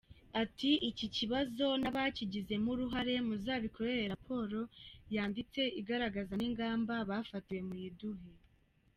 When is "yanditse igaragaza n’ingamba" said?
5.15-6.93